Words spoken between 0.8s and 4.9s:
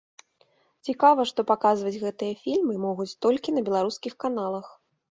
Цікава, што паказваць гэтыя фільмы могуць толькі на беларускіх каналах.